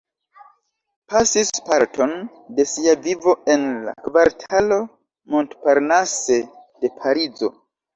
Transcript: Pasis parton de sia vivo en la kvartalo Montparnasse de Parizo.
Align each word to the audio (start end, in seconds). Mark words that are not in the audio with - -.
Pasis 1.11 1.51
parton 1.67 2.15
de 2.61 2.67
sia 2.73 2.97
vivo 3.05 3.37
en 3.59 3.69
la 3.87 3.97
kvartalo 4.09 4.83
Montparnasse 5.37 6.45
de 6.83 6.97
Parizo. 7.03 7.57